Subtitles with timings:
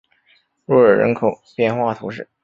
[0.65, 2.27] 若尔人口变化图示